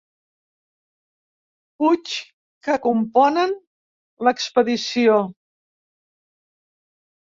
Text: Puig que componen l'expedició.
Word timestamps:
Puig 1.83 2.15
que 2.69 2.79
componen 2.89 3.57
l'expedició. 4.27 5.23